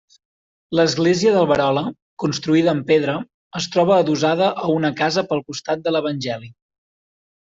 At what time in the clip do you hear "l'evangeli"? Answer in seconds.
5.97-6.53